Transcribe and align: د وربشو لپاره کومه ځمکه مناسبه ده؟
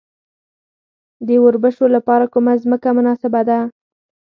د 1.27 1.29
وربشو 1.43 1.85
لپاره 1.95 2.25
کومه 2.33 2.53
ځمکه 2.63 2.89
مناسبه 2.97 3.41
ده؟ 3.49 3.59